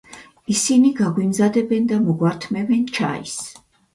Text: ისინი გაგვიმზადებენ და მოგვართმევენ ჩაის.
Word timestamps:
ისინი 0.53 0.89
გაგვიმზადებენ 0.99 1.85
და 1.91 1.99
მოგვართმევენ 2.07 2.87
ჩაის. 2.95 3.37